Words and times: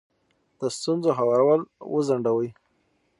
د 0.59 0.61
ستونزو 0.77 1.09
هوارول 1.19 1.61
وځنډوئ. 1.93 2.49